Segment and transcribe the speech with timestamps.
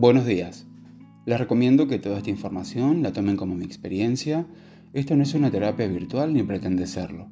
[0.00, 0.66] Buenos días.
[1.26, 4.46] Les recomiendo que toda esta información la tomen como mi experiencia.
[4.94, 7.28] Esto no es una terapia virtual ni pretende serlo.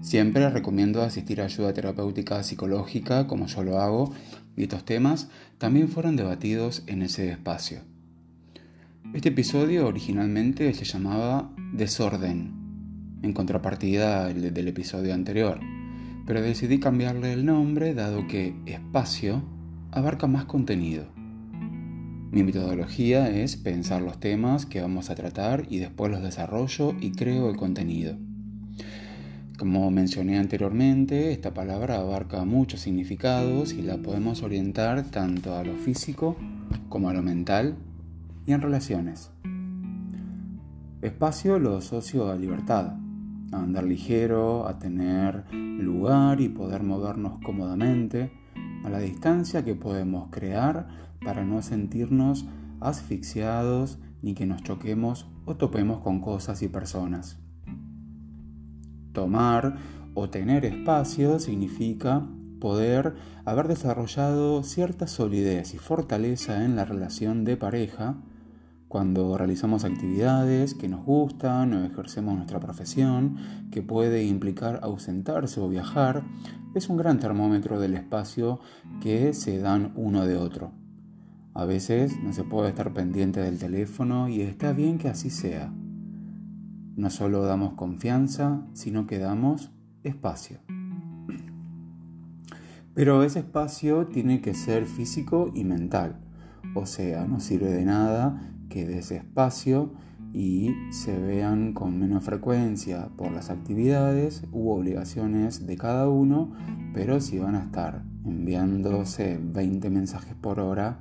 [0.00, 4.14] Siempre recomiendo asistir a ayuda terapéutica psicológica como yo lo hago
[4.56, 7.80] y estos temas también fueron debatidos en ese espacio.
[9.12, 15.60] Este episodio originalmente se llamaba Desorden, en contrapartida del episodio anterior,
[16.26, 19.42] pero decidí cambiarle el nombre dado que espacio
[19.92, 21.17] abarca más contenido.
[22.30, 27.12] Mi metodología es pensar los temas que vamos a tratar y después los desarrollo y
[27.12, 28.16] creo el contenido.
[29.58, 35.74] Como mencioné anteriormente, esta palabra abarca muchos significados y la podemos orientar tanto a lo
[35.76, 36.36] físico
[36.90, 37.76] como a lo mental
[38.46, 39.30] y en relaciones.
[41.00, 42.92] Espacio lo asocio a libertad,
[43.52, 48.30] a andar ligero, a tener lugar y poder movernos cómodamente,
[48.84, 52.46] a la distancia que podemos crear para no sentirnos
[52.80, 57.38] asfixiados ni que nos choquemos o topemos con cosas y personas.
[59.12, 59.76] Tomar
[60.14, 62.26] o tener espacio significa
[62.60, 68.16] poder haber desarrollado cierta solidez y fortaleza en la relación de pareja
[68.88, 73.36] cuando realizamos actividades que nos gustan o ejercemos nuestra profesión,
[73.70, 76.24] que puede implicar ausentarse o viajar,
[76.74, 78.60] es un gran termómetro del espacio
[79.02, 80.72] que se dan uno de otro.
[81.58, 85.72] A veces no se puede estar pendiente del teléfono y está bien que así sea.
[86.94, 89.72] No solo damos confianza, sino que damos
[90.04, 90.60] espacio.
[92.94, 96.20] Pero ese espacio tiene que ser físico y mental.
[96.76, 99.94] O sea, no sirve de nada que des espacio
[100.32, 106.52] y se vean con menos frecuencia por las actividades u obligaciones de cada uno,
[106.94, 111.00] pero si van a estar enviándose 20 mensajes por hora,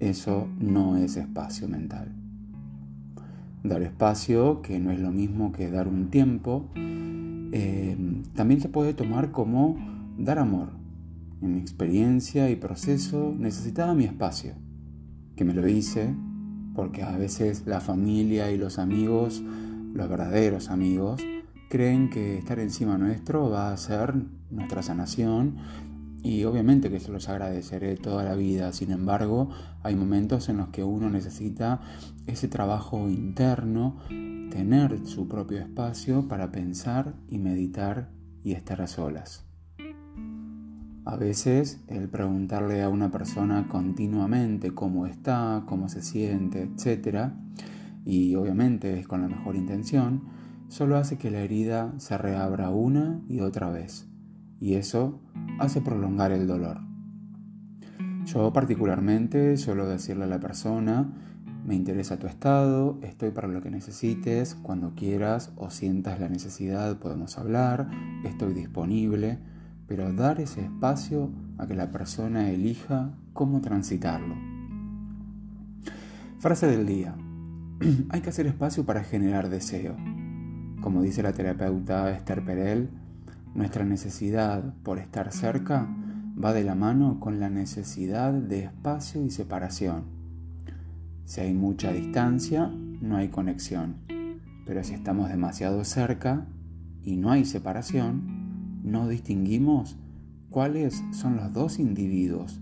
[0.00, 2.12] eso no es espacio mental.
[3.62, 7.96] Dar espacio, que no es lo mismo que dar un tiempo, eh,
[8.34, 9.76] también se puede tomar como
[10.18, 10.70] dar amor.
[11.42, 14.54] En mi experiencia y proceso necesitaba mi espacio,
[15.36, 16.14] que me lo hice,
[16.74, 19.42] porque a veces la familia y los amigos,
[19.92, 21.22] los verdaderos amigos,
[21.68, 24.14] creen que estar encima nuestro va a ser
[24.50, 25.56] nuestra sanación
[26.22, 29.50] y obviamente que se los agradeceré toda la vida, sin embargo,
[29.82, 31.80] hay momentos en los que uno necesita
[32.26, 33.96] ese trabajo interno,
[34.50, 38.10] tener su propio espacio para pensar y meditar
[38.42, 39.46] y estar a solas.
[41.06, 47.30] A veces el preguntarle a una persona continuamente cómo está, cómo se siente, etc.,
[48.04, 50.24] y obviamente es con la mejor intención,
[50.68, 54.09] solo hace que la herida se reabra una y otra vez
[54.60, 55.20] y eso
[55.58, 56.80] hace prolongar el dolor.
[58.26, 61.10] Yo particularmente suelo decirle a la persona,
[61.66, 66.98] me interesa tu estado, estoy para lo que necesites, cuando quieras o sientas la necesidad
[66.98, 67.90] podemos hablar,
[68.24, 69.38] estoy disponible,
[69.86, 74.36] pero dar ese espacio a que la persona elija cómo transitarlo.
[76.38, 77.14] Frase del día.
[78.10, 79.96] Hay que hacer espacio para generar deseo.
[80.80, 82.90] Como dice la terapeuta Esther Perel,
[83.54, 85.88] nuestra necesidad por estar cerca
[86.42, 90.04] va de la mano con la necesidad de espacio y separación.
[91.24, 93.96] Si hay mucha distancia, no hay conexión.
[94.66, 96.46] Pero si estamos demasiado cerca
[97.02, 99.96] y no hay separación, no distinguimos
[100.48, 102.60] cuáles son los dos individuos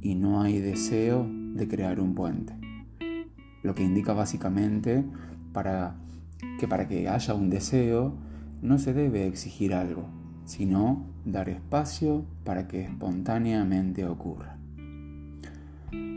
[0.00, 2.54] y no hay deseo de crear un puente.
[3.62, 5.04] Lo que indica básicamente
[5.52, 5.96] para
[6.58, 8.14] que para que haya un deseo
[8.62, 10.08] no se debe exigir algo,
[10.44, 14.58] sino dar espacio para que espontáneamente ocurra.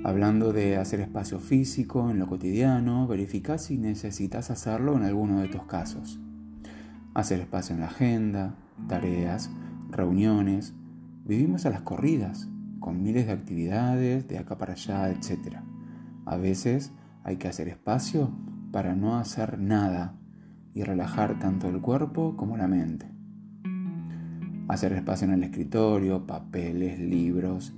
[0.04, 5.46] Hablando de hacer espacio físico en lo cotidiano, verifica si necesitas hacerlo en alguno de
[5.46, 6.20] estos casos.
[7.14, 8.56] Hacer espacio en la agenda,
[8.88, 9.50] tareas,
[9.90, 10.74] reuniones.
[11.26, 12.48] Vivimos a las corridas,
[12.80, 15.58] con miles de actividades de acá para allá, etc.
[16.26, 16.94] A veces
[17.24, 18.32] hay que hacer espacio
[18.72, 20.16] para no hacer nada
[20.74, 23.08] y relajar tanto el cuerpo como la mente.
[24.68, 27.74] Hacer espacio en el escritorio, papeles, libros.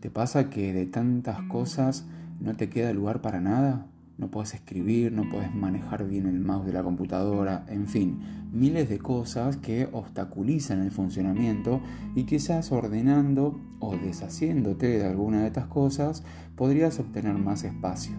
[0.00, 2.06] ¿Te pasa que de tantas cosas
[2.40, 3.86] no te queda lugar para nada?
[4.16, 8.20] No puedes escribir, no puedes manejar bien el mouse de la computadora, en fin,
[8.52, 11.80] miles de cosas que obstaculizan el funcionamiento
[12.14, 16.22] y quizás ordenando o deshaciéndote de alguna de estas cosas
[16.54, 18.14] podrías obtener más espacio.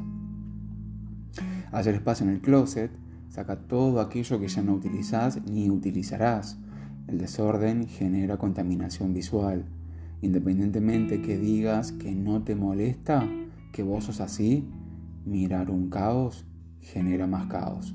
[1.72, 2.92] Hacer espacio en el closet
[3.36, 6.58] Saca todo aquello que ya no utilizás ni utilizarás.
[7.06, 9.66] El desorden genera contaminación visual.
[10.22, 13.28] Independientemente que digas que no te molesta,
[13.74, 14.66] que vos sos así,
[15.26, 16.46] mirar un caos
[16.80, 17.94] genera más caos.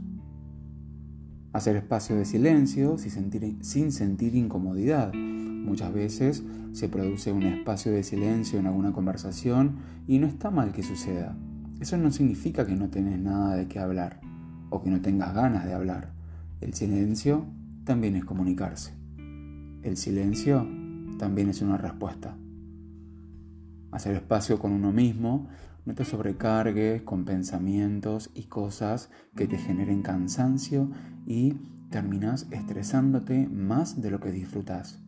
[1.55, 5.15] Hacer espacio de silencio sin sentir, incomodidad.
[5.15, 9.77] Muchas veces se produce un espacio de silencio en alguna conversación
[10.07, 11.35] y no está mal que suceda.
[11.81, 14.20] Eso no significa que no tenés nada de qué hablar
[14.71, 16.13] o que no tengas ganas de hablar.
[16.61, 17.45] El silencio
[17.85, 18.95] también es comunicarse.
[19.83, 20.67] El silencio
[21.19, 22.37] también es una respuesta.
[23.91, 25.49] Hacer espacio con uno mismo,
[25.85, 30.91] no te sobrecargues con pensamientos y cosas que te generen cansancio
[31.27, 31.55] y
[31.91, 35.03] terminas estresándote más de lo que disfrutas.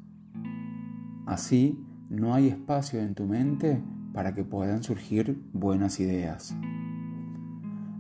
[1.26, 1.79] Así,
[2.11, 3.82] no hay espacio en tu mente
[4.12, 6.55] para que puedan surgir buenas ideas.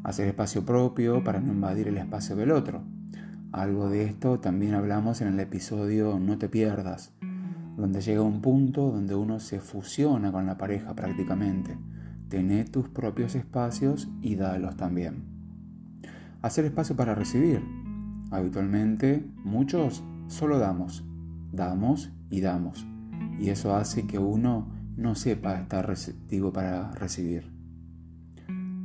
[0.04, 2.82] Hacer espacio propio para no invadir el espacio del otro.
[3.52, 7.12] Algo de esto también hablamos en el episodio No te pierdas,
[7.76, 11.78] donde llega un punto donde uno se fusiona con la pareja prácticamente.
[12.28, 15.22] Tené tus propios espacios y dalos también.
[16.40, 17.62] Hacer espacio para recibir.
[18.32, 21.04] Habitualmente muchos solo damos,
[21.52, 22.86] damos y damos.
[23.38, 24.66] Y eso hace que uno
[24.96, 27.51] no sepa estar receptivo para recibir.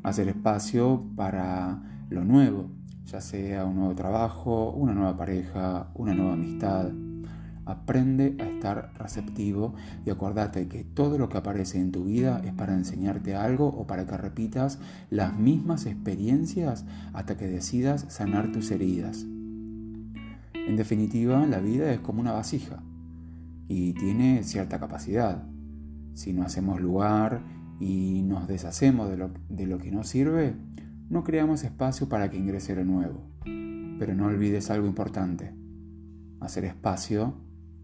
[0.04, 2.70] Hacer espacio para lo nuevo,
[3.06, 6.92] ya sea un nuevo trabajo, una nueva pareja, una nueva amistad.
[7.66, 9.74] Aprende a estar receptivo
[10.06, 13.86] y acordate que todo lo que aparece en tu vida es para enseñarte algo o
[13.88, 14.80] para que repitas
[15.10, 19.26] las mismas experiencias hasta que decidas sanar tus heridas.
[20.54, 22.84] En definitiva, la vida es como una vasija
[23.68, 25.44] y tiene cierta capacidad.
[26.14, 27.42] Si no hacemos lugar
[27.80, 30.56] y nos deshacemos de lo, de lo que nos sirve,
[31.10, 33.22] no creamos espacio para que ingrese lo nuevo.
[34.00, 35.54] Pero no olvides algo importante.
[36.40, 37.36] Hacer espacio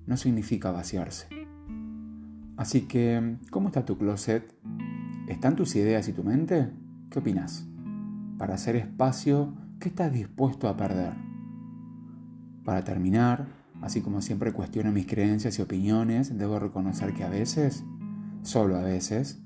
[0.05, 1.27] no significa vaciarse.
[2.57, 4.53] Así que, ¿cómo está tu closet?
[5.27, 6.69] ¿Están tus ideas y tu mente?
[7.09, 7.65] ¿Qué opinas?
[8.37, 11.13] Para hacer espacio, ¿qué estás dispuesto a perder?
[12.63, 13.47] Para terminar,
[13.81, 17.83] así como siempre cuestiono mis creencias y opiniones, debo reconocer que a veces,
[18.43, 19.41] solo a veces,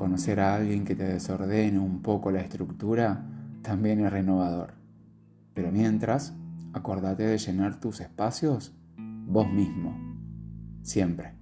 [0.00, 3.22] Conocer a alguien que te desordene un poco la estructura
[3.60, 4.72] también es renovador.
[5.52, 6.32] Pero mientras,
[6.72, 9.94] acordate de llenar tus espacios vos mismo.
[10.80, 11.34] Siempre.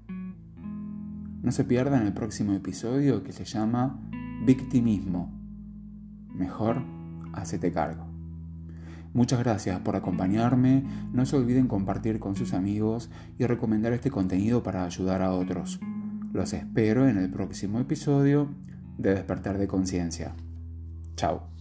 [1.40, 4.00] No se pierdan el próximo episodio que se llama
[4.44, 5.32] Victimismo.
[6.34, 6.82] Mejor,
[7.34, 8.08] hacete cargo.
[9.14, 10.82] Muchas gracias por acompañarme.
[11.12, 13.08] No se olviden compartir con sus amigos
[13.38, 15.78] y recomendar este contenido para ayudar a otros.
[16.32, 18.48] Los espero en el próximo episodio
[18.98, 20.34] de Despertar de Conciencia.
[21.16, 21.57] Chao.